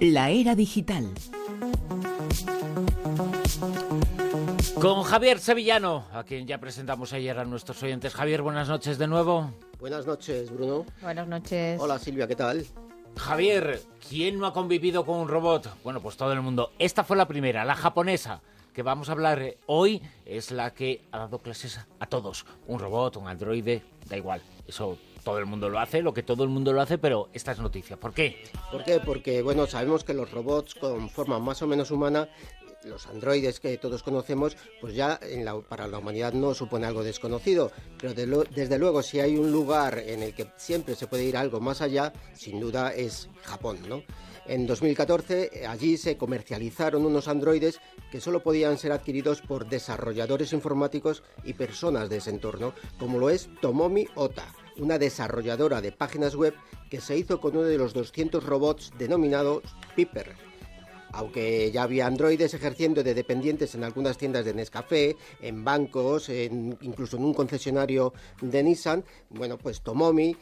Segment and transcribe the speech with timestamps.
[0.00, 1.08] La era digital.
[4.80, 8.14] Con Javier Sevillano, a quien ya presentamos ayer a nuestros oyentes.
[8.14, 9.50] Javier, buenas noches de nuevo.
[9.78, 10.84] Buenas noches, Bruno.
[11.00, 11.80] Buenas noches.
[11.80, 12.66] Hola, Silvia, ¿qué tal?
[13.16, 15.82] Javier, ¿quién no ha convivido con un robot?
[15.82, 16.72] Bueno, pues todo el mundo.
[16.78, 18.42] Esta fue la primera, la japonesa,
[18.74, 22.44] que vamos a hablar hoy, es la que ha dado clases a todos.
[22.66, 24.42] Un robot, un androide, da igual.
[24.66, 27.50] Eso todo el mundo lo hace, lo que todo el mundo lo hace, pero esta
[27.50, 27.96] es noticia.
[27.96, 28.44] ¿Por qué?
[28.70, 29.00] ¿Por qué?
[29.00, 32.28] Porque, bueno, sabemos que los robots con forma más o menos humana
[32.84, 35.18] los androides que todos conocemos, pues ya
[35.68, 37.72] para la humanidad no supone algo desconocido.
[37.98, 41.58] Pero desde luego, si hay un lugar en el que siempre se puede ir algo
[41.58, 44.04] más allá, sin duda es Japón, ¿no?
[44.46, 47.80] En 2014 allí se comercializaron unos androides
[48.12, 53.28] que solo podían ser adquiridos por desarrolladores informáticos y personas de ese entorno, como lo
[53.28, 54.46] es Tomomi Ota,
[54.78, 56.54] una desarrolladora de páginas web
[56.90, 59.62] que se hizo con uno de los 200 robots denominados
[59.94, 60.34] Piper.
[61.12, 67.16] Aunque ya había androides ejerciendo de dependientes en algunas tiendas de Nescafé, en bancos, incluso
[67.16, 70.36] en un concesionario de Nissan, bueno, pues Tomomi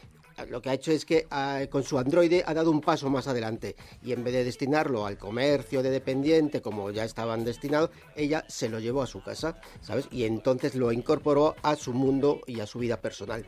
[0.48, 3.28] lo que ha hecho es que ah, con su androide ha dado un paso más
[3.28, 8.44] adelante y en vez de destinarlo al comercio de dependiente como ya estaban destinados, ella
[8.48, 10.08] se lo llevó a su casa, ¿sabes?
[10.10, 13.44] Y entonces lo incorporó a su mundo y a su vida personal.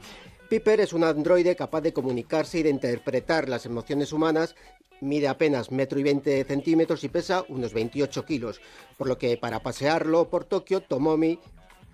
[0.48, 4.54] Piper es un androide capaz de comunicarse y de interpretar las emociones humanas
[5.00, 8.60] mide apenas metro y 20 centímetros y pesa unos 28 kilos,
[8.96, 11.38] por lo que para pasearlo por Tokio, Tomomi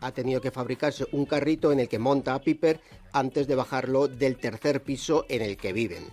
[0.03, 2.81] ha tenido que fabricarse un carrito en el que monta a Piper
[3.13, 6.05] antes de bajarlo del tercer piso en el que viven.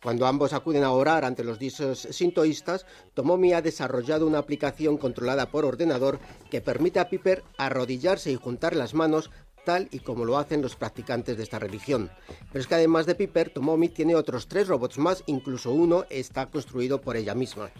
[0.00, 5.50] Cuando ambos acuden a orar ante los dioses sintoístas, Tomomi ha desarrollado una aplicación controlada
[5.50, 9.30] por ordenador que permite a Piper arrodillarse y juntar las manos
[9.64, 12.10] tal y como lo hacen los practicantes de esta religión.
[12.52, 16.46] Pero es que además de Piper, Tomomi tiene otros tres robots más, incluso uno está
[16.46, 17.70] construido por ella misma.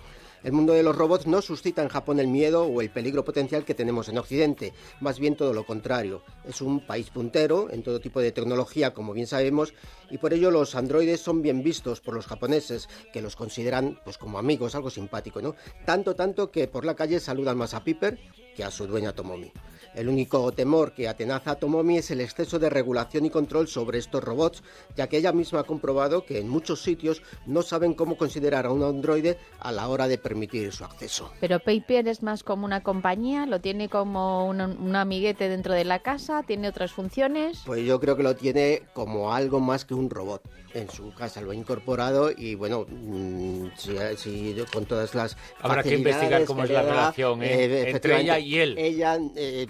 [0.44, 3.64] El mundo de los robots no suscita en Japón el miedo o el peligro potencial
[3.64, 6.22] que tenemos en Occidente, más bien todo lo contrario.
[6.44, 9.74] Es un país puntero en todo tipo de tecnología, como bien sabemos,
[10.10, 14.16] y por ello los androides son bien vistos por los japoneses, que los consideran pues
[14.16, 15.56] como amigos, algo simpático, ¿no?
[15.84, 18.18] Tanto tanto que por la calle saludan más a Piper
[18.54, 19.52] que a su dueña Tomomi.
[19.98, 23.98] El único temor que atenaza a Tomomi es el exceso de regulación y control sobre
[23.98, 24.62] estos robots,
[24.96, 28.70] ya que ella misma ha comprobado que en muchos sitios no saben cómo considerar a
[28.70, 31.32] un androide a la hora de permitir su acceso.
[31.40, 34.60] Pero Paper es más como una compañía, lo tiene como un,
[34.94, 37.62] amiguete dentro de la casa, tiene otras funciones.
[37.66, 40.42] Pues yo creo que lo tiene como algo más que un robot.
[40.74, 45.94] En su casa lo ha incorporado y bueno, mm, si, con todas las habrá que
[45.94, 47.64] investigar cómo es la relación ¿eh?
[47.64, 48.76] Eh, entre ella y él.
[48.76, 49.66] Ella, eh,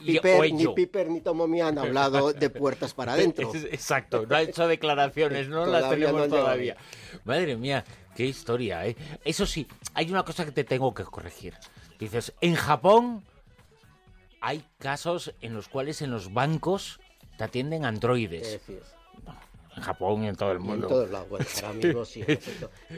[0.52, 3.52] ni Piper ni Tomomi han hablado de puertas para adentro.
[3.54, 6.76] Exacto, no ha hecho declaraciones, no las tenemos todavía.
[7.24, 7.84] Madre mía,
[8.14, 8.96] qué historia, ¿eh?
[9.24, 11.54] Eso sí, hay una cosa que te tengo que corregir.
[11.98, 13.24] Dices, en Japón
[14.40, 17.00] hay casos en los cuales en los bancos
[17.36, 18.60] te atienden androides
[19.78, 20.86] en Japón y en todo el mundo.
[20.86, 22.24] En todos lados, bueno, para amigos sí.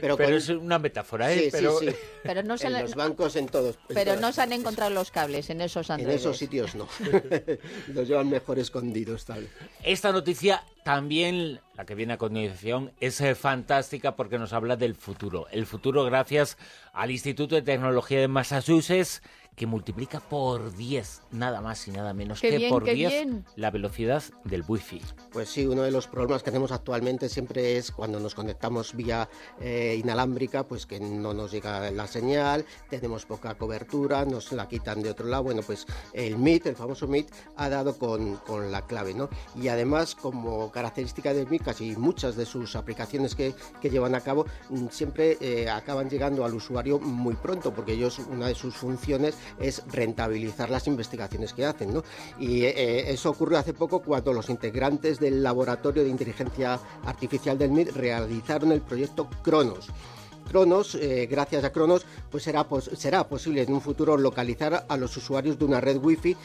[0.01, 1.45] Pero, pero es una metáfora, ¿eh?
[1.45, 1.79] Sí, pero...
[1.79, 1.97] sí, sí.
[2.23, 3.79] pero no se en los bancos en todos.
[3.89, 6.15] pero no se han encontrado los cables en esos androides.
[6.15, 6.89] En esos sitios no.
[7.89, 9.49] los llevan mejor escondidos, tal.
[9.83, 14.95] Esta noticia también, la que viene a continuación, es eh, fantástica porque nos habla del
[14.95, 15.47] futuro.
[15.51, 16.57] El futuro gracias
[16.93, 19.23] al Instituto de Tecnología de Massachusetts
[19.57, 24.65] que multiplica por 10, nada más y nada menos que por 10 la velocidad del
[24.67, 25.03] wifi.
[25.33, 29.29] Pues sí, uno de los problemas que tenemos actualmente siempre es cuando nos conectamos vía
[29.61, 35.03] eh, inalámbrica, pues que no nos llega la señal, tenemos poca cobertura, nos la quitan
[35.03, 35.45] de otro lado.
[35.45, 39.29] Bueno, pues el MIT, el famoso MIT, ha dado con, con la clave, ¿no?
[39.61, 44.21] Y además, como característica de MIT, casi muchas de sus aplicaciones que, que llevan a
[44.21, 48.75] cabo mm, siempre eh, acaban llegando al usuario muy pronto, porque ellos, una de sus
[48.75, 51.95] funciones es rentabilizar las investigaciones que hacen.
[51.95, 52.05] ¿no?
[52.39, 57.73] Y eh, eso ocurrió hace poco cuando los integrantes del Laboratorio de Inteligencia Artificial del
[57.73, 59.89] MIT realizaron el proyecto Cronos.
[60.49, 65.17] Cronos, eh, gracias a Cronos, pues será, será posible en un futuro localizar a los
[65.17, 66.37] usuarios de una red Wi-Fi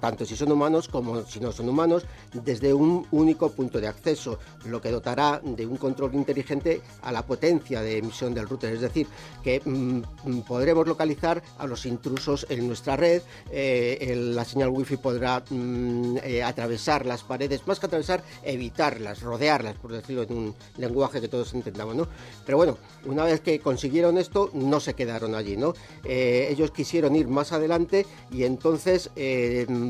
[0.00, 4.38] tanto si son humanos como si no son humanos, desde un único punto de acceso,
[4.64, 8.80] lo que dotará de un control inteligente a la potencia de emisión del router, es
[8.80, 9.06] decir,
[9.42, 15.42] que mm, podremos localizar a los intrusos en nuestra red, eh, la señal wifi podrá
[15.48, 21.20] mm, eh, atravesar las paredes, más que atravesar, evitarlas, rodearlas, por decirlo en un lenguaje
[21.20, 22.08] que todos entendamos, ¿no?
[22.44, 25.74] Pero bueno, una vez que consiguieron esto, no se quedaron allí, ¿no?
[26.04, 29.10] Eh, ellos quisieron ir más adelante y entonces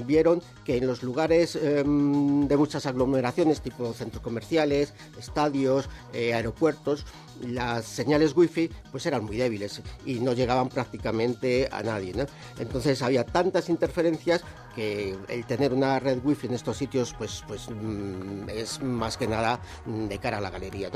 [0.07, 7.05] vieron que en los lugares em, de muchas aglomeraciones, tipo centros comerciales, estadios, eh, aeropuertos,
[7.41, 12.15] las señales wifi pues eran muy débiles y no llegaban prácticamente a nadie.
[12.59, 14.43] Entonces había tantas interferencias
[14.75, 19.27] que el tener una red wifi en estos sitios pues, pues mm, es más que
[19.27, 20.91] nada de cara a la galería.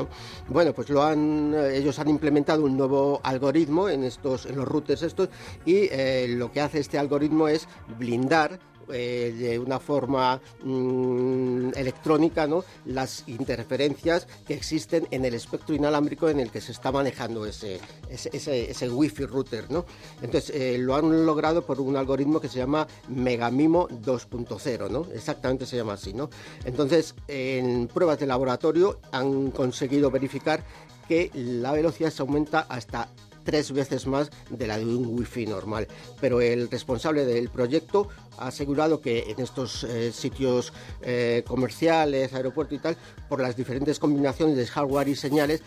[0.49, 5.03] Bueno, pues lo han, ellos han implementado un nuevo algoritmo en, estos, en los routers
[5.03, 5.29] estos
[5.65, 7.69] y eh, lo que hace este algoritmo es
[7.99, 8.59] blindar
[8.93, 12.65] eh, de una forma mm, electrónica ¿no?
[12.85, 17.81] las interferencias que existen en el espectro inalámbrico en el que se está manejando ese,
[18.09, 19.71] ese, ese, wifi router.
[19.71, 19.85] ¿no?
[20.23, 25.07] Entonces eh, lo han logrado por un algoritmo que se llama Megamimo 2.0, ¿no?
[25.13, 26.13] exactamente se llama así.
[26.13, 26.31] ¿no?
[26.65, 30.65] Entonces en pruebas de laboratorio han conseguido verificar
[31.09, 33.09] que la velocidad se aumenta hasta
[33.45, 35.87] tres veces más de la de un wifi normal.
[36.21, 38.09] Pero el responsable del proyecto
[38.39, 42.97] ha asegurado que en estos eh, sitios eh, comerciales, aeropuertos y tal,
[43.29, 45.63] por las diferentes combinaciones de hardware y señales,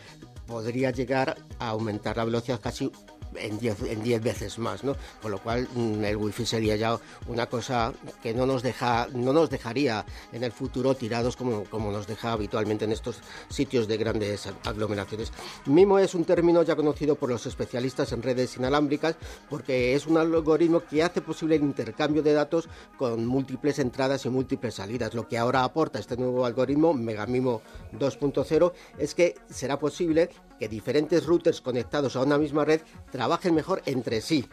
[0.48, 2.92] podría llegar a aumentar la velocidad casi
[3.36, 4.96] en 10 en diez veces más, ¿no?
[5.22, 6.98] Con lo cual mm, el wifi sería ya
[7.28, 11.92] una cosa que no nos deja no nos dejaría en el futuro tirados como, como
[11.92, 13.20] nos deja habitualmente en estos
[13.50, 15.32] sitios de grandes aglomeraciones.
[15.66, 19.16] MIMO es un término ya conocido por los especialistas en redes inalámbricas
[19.50, 24.30] porque es un algoritmo que hace posible el intercambio de datos con múltiples entradas y
[24.30, 25.14] múltiples salidas.
[25.14, 27.62] Lo que ahora aporta este nuevo algoritmo, Megamimo
[27.94, 30.30] 2.0, es que será posible
[30.60, 32.82] que diferentes routers conectados a una misma red
[33.18, 34.48] trabajen mejor entre sí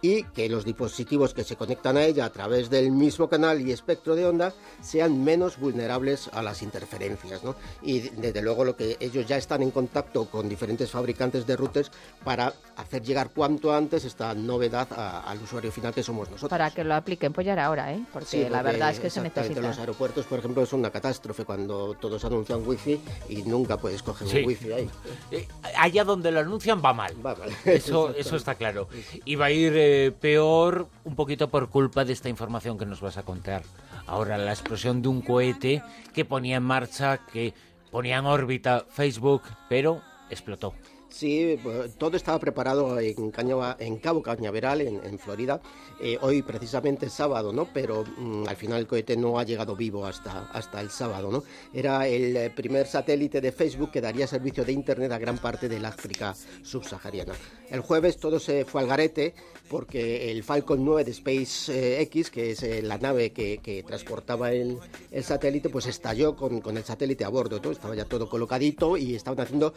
[0.00, 3.72] y que los dispositivos que se conectan a ella a través del mismo canal y
[3.72, 7.42] espectro de onda sean menos vulnerables a las interferencias.
[7.44, 7.56] ¿no?
[7.82, 11.90] Y desde luego lo que ellos ya están en contacto con diferentes fabricantes de routers
[12.24, 14.88] para hacer llegar cuanto antes esta novedad
[15.26, 16.50] al usuario final que somos nosotros.
[16.50, 18.02] Para que lo apliquen, pues ya era hora, ¿eh?
[18.12, 19.60] porque, la verdad es que se necesita.
[19.60, 24.28] los aeropuertos, por ejemplo, es una catástrofe cuando todos anuncian wifi y nunca puedes coger
[24.28, 24.90] un wifi ahí.
[25.30, 27.14] Eh, allá donde lo anuncian va mal.
[27.24, 27.50] Va mal.
[27.64, 28.88] Eso, eso está claro.
[29.24, 33.00] Y va a ir eh, peor un poquito por culpa de esta información que nos
[33.00, 33.62] vas a contar.
[34.06, 35.82] Ahora, la explosión de un cohete
[36.14, 37.54] que ponía en marcha, que
[37.90, 40.74] ponía en órbita Facebook, pero explotó.
[41.08, 43.32] Sí, pues, todo estaba preparado en,
[43.78, 45.60] en Cabo Cañaveral, en, Florida.
[46.00, 47.68] Eh, hoy precisamente es sábado, ¿no?
[47.72, 51.42] Pero mm, al final el cohete no ha llegado vivo hasta, hasta el sábado, ¿no?
[51.72, 55.68] Era el eh, primer satélite de Facebook que daría servicio de Internet a gran parte
[55.68, 57.34] del África subsahariana.
[57.70, 59.34] El jueves todo se fue al garete
[59.70, 64.78] porque el Falcon 9 de SpaceX, eh, que es la nave que, transportaba el,
[65.22, 67.58] satélite, pues estalló con, el satélite a bordo.
[67.62, 67.70] ¿no?
[67.70, 69.72] Estaba ya todo colocadito y estaban haciendo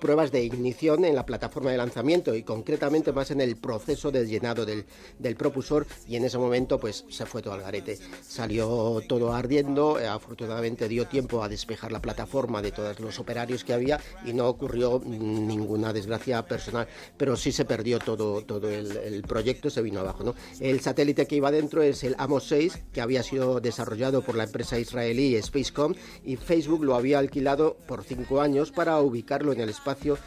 [0.00, 4.26] pruebas de ignición en la plataforma de lanzamiento y concretamente más en el proceso de
[4.26, 4.84] llenado del,
[5.36, 7.98] propulsor y en ese momento pues se fue todo al garete.
[8.22, 13.64] Salió todo ardiendo, eh, afortunadamente dio tiempo a despejar la plataforma de todos los operarios
[13.64, 16.86] que había y no ocurrió ninguna desgracia personal,
[17.16, 20.22] pero sí se perdió todo, todo el, proyecto, se vino abajo.
[20.24, 20.34] ¿no?
[20.60, 24.44] El satélite que iba dentro es el Amos 6, que había sido desarrollado por la
[24.44, 25.94] empresa israelí Spacecom
[26.24, 30.18] y Facebook lo había alquilado por cinco años para ubicarlo en el espacio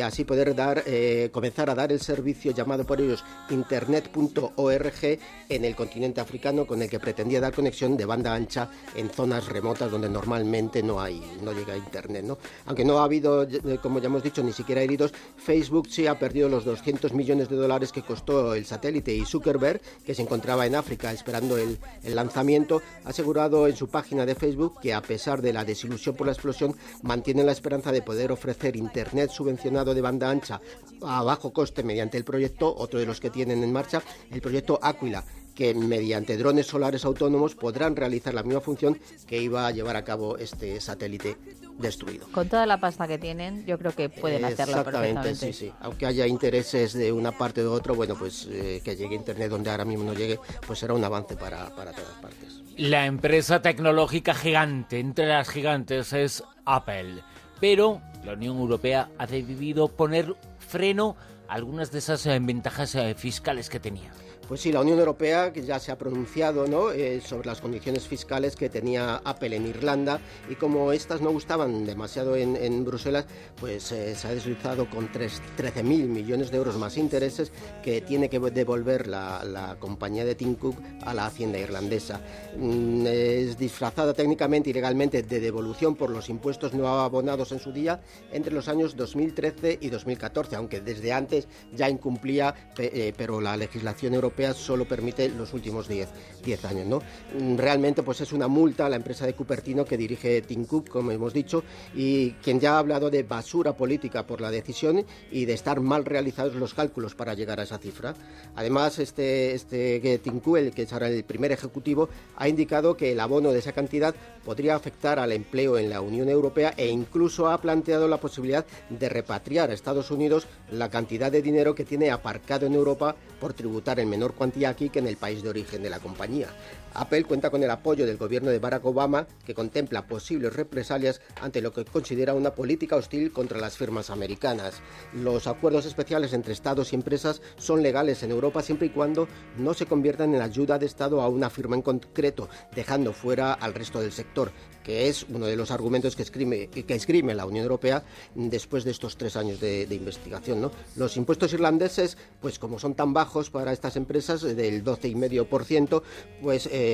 [0.00, 5.18] así poder dar, eh, comenzar a dar el servicio llamado por ellos internet.org
[5.48, 9.46] en el continente africano con el que pretendía dar conexión de banda ancha en zonas
[9.46, 12.38] remotas donde normalmente no hay no llega internet ¿no?
[12.66, 16.18] aunque no ha habido eh, como ya hemos dicho ni siquiera heridos Facebook sí ha
[16.18, 20.66] perdido los 200 millones de dólares que costó el satélite y Zuckerberg que se encontraba
[20.66, 25.02] en África esperando el, el lanzamiento ha asegurado en su página de Facebook que a
[25.02, 29.77] pesar de la desilusión por la explosión mantiene la esperanza de poder ofrecer internet subvencionado
[29.84, 30.60] de banda ancha
[31.02, 34.78] a bajo coste mediante el proyecto, otro de los que tienen en marcha, el proyecto
[34.82, 39.96] Aquila, que mediante drones solares autónomos podrán realizar la misma función que iba a llevar
[39.96, 41.36] a cabo este satélite
[41.78, 42.28] destruido.
[42.30, 45.72] Con toda la pasta que tienen, yo creo que pueden hacerlo Exactamente, sí, sí.
[45.80, 49.50] Aunque haya intereses de una parte o de otra, bueno, pues eh, que llegue Internet
[49.50, 52.62] donde ahora mismo no llegue, pues será un avance para, para todas partes.
[52.76, 57.22] La empresa tecnológica gigante, entre las gigantes, es Apple.
[57.60, 61.16] Pero la Unión Europea ha decidido poner freno
[61.48, 64.12] a algunas de esas eh, ventajas eh, fiscales que tenía.
[64.48, 66.90] Pues sí, la Unión Europea ya se ha pronunciado ¿no?
[66.90, 71.84] Eh, sobre las condiciones fiscales que tenía Apple en Irlanda y como estas no gustaban
[71.84, 73.26] demasiado en, Bruselas,
[73.60, 77.52] pues eh, se ha deslizado con 13.000 millones de euros más intereses
[77.82, 82.22] que tiene que devolver la, compañía de Tim Cook a la hacienda irlandesa.
[82.56, 87.70] Mm, es disfrazada técnicamente y legalmente de devolución por los impuestos no abonados en su
[87.70, 88.00] día
[88.32, 94.14] entre los años 2013 y 2014, aunque desde antes ya incumplía, eh, pero la legislación
[94.14, 96.08] europea Europea solo permite los últimos 10,
[96.44, 96.86] 10 años.
[96.86, 97.02] ¿no?
[97.38, 100.88] Mm, realmente pues es una multa a la empresa de Cupertino que dirige Tim Cook,
[100.88, 101.64] como hemos dicho,
[101.94, 106.04] y quien ya ha hablado de basura política por la decisión y de estar mal
[106.04, 108.14] realizados los cálculos para llegar a esa cifra.
[108.54, 113.20] Además, este, este Tim Cook, el que será el primer ejecutivo, ha indicado que el
[113.20, 114.14] abono de esa cantidad
[114.44, 119.08] podría afectar al empleo en la Unión Europea e incluso ha planteado la posibilidad de
[119.08, 124.00] repatriar a Estados Unidos la cantidad de dinero que tiene aparcado en Europa por tributar
[124.00, 126.48] en menor cuantía aquí que en el país de origen de la compañía.
[126.98, 131.62] Apple cuenta con el apoyo del gobierno de Barack Obama, que contempla posibles represalias ante
[131.62, 134.80] lo que considera una política hostil contra las firmas americanas.
[135.12, 139.28] Los acuerdos especiales entre estados y empresas son legales en Europa siempre y cuando
[139.58, 143.74] no se conviertan en ayuda de Estado a una firma en concreto, dejando fuera al
[143.74, 144.50] resto del sector,
[144.82, 146.98] que es uno de los argumentos que escribe, que
[147.34, 148.02] la Unión Europea
[148.34, 150.60] después de estos tres años de, investigación.
[150.60, 150.72] ¿no?
[150.96, 156.02] Los impuestos irlandeses, pues como son tan bajos para estas empresas, del 12,5%,
[156.42, 156.87] pues eh,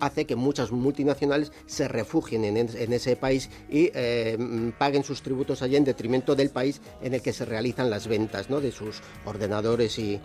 [0.00, 5.76] hace que muchas multinacionales se refugien en, ese país y eh, paguen sus tributos allí
[5.76, 8.60] en detrimento del país en el que se realizan las ventas ¿no?
[8.60, 10.20] de sus ordenadores y,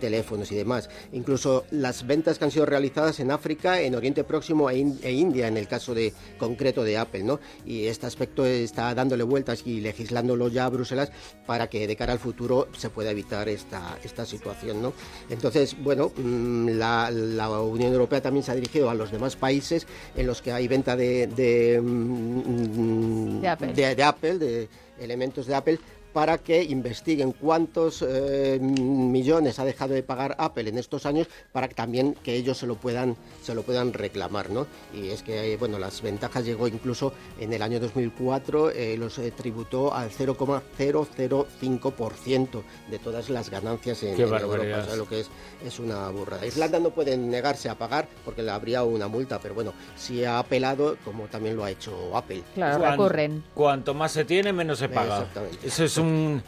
[0.00, 0.88] teléfonos y demás.
[1.12, 5.48] Incluso las ventas que han sido realizadas en África, en Oriente Próximo e, e, India,
[5.48, 7.22] en el caso de concreto de Apple.
[7.22, 7.40] ¿no?
[7.66, 11.10] Y este aspecto está dándole vueltas y legislándolo ya a Bruselas
[11.46, 14.82] para que de cara al futuro se pueda evitar esta, esta situación.
[14.82, 14.92] ¿no?
[15.28, 19.86] Entonces, bueno, mm, la, la Unión Europea también se ha dirigido a los demás países
[20.16, 24.68] en los que hay venta de, de, mm, de Apple, de
[25.00, 25.78] elementos de Apple,
[26.12, 31.68] para que investiguen cuántos eh, millones ha dejado de pagar Apple en estos años para
[31.68, 34.66] que también que ellos se lo puedan se lo puedan reclamar, ¿no?
[34.94, 39.30] Y es que bueno las ventajas llegó incluso en el año 2004 eh, los eh,
[39.30, 44.46] tributó al 0,005% de todas las ganancias en, Europa,
[44.92, 45.30] o lo que es
[45.64, 46.46] es una burrada.
[46.46, 50.38] Irlanda no puede negarse a pagar porque le habría una multa, pero bueno, si ha
[50.38, 52.42] apelado como también lo ha hecho Apple.
[52.54, 53.44] Claro, recurren.
[53.54, 55.18] Cuanto más se tiene, menos se paga.
[55.18, 55.66] Exactamente.
[55.66, 56.42] Eso es un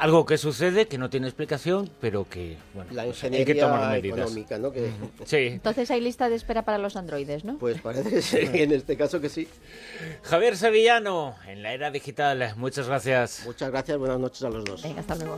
[0.00, 3.92] algo que sucede que no tiene explicación, pero que bueno, la pues hay que tomar
[3.92, 4.18] medidas.
[4.18, 4.72] económica, ¿no?
[4.72, 4.90] Que...
[5.26, 5.36] Sí.
[5.36, 7.58] Entonces hay lista de espera para los androides, ¿no?
[7.58, 9.46] Pues parece sí, en este caso que sí.
[10.22, 13.42] Javier Sevillano, en la era digital, muchas gracias.
[13.44, 14.82] Muchas gracias, buenas noches a los dos.
[14.82, 15.36] Venga, hasta luego.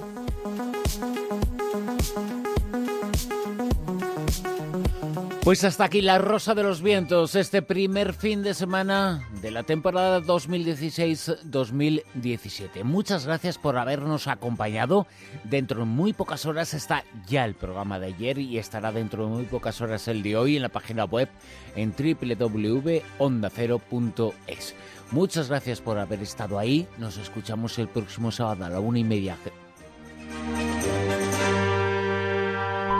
[5.42, 9.64] Pues hasta aquí la Rosa de los Vientos, este primer fin de semana de la
[9.64, 12.84] temporada 2016-2017.
[12.84, 15.08] Muchas gracias por habernos acompañado.
[15.42, 19.30] Dentro de muy pocas horas está ya el programa de ayer y estará dentro de
[19.30, 21.28] muy pocas horas el de hoy en la página web
[21.74, 24.76] en www.ondacero.es.
[25.10, 26.86] Muchas gracias por haber estado ahí.
[26.98, 29.36] Nos escuchamos el próximo sábado a la una y media